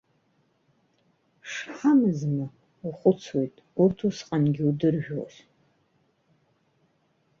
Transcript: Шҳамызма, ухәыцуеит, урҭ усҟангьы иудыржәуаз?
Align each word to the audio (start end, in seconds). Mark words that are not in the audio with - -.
Шҳамызма, 1.51 2.47
ухәыцуеит, 2.87 3.55
урҭ 3.81 3.97
усҟангьы 4.07 4.61
иудыржәуаз? 4.63 5.35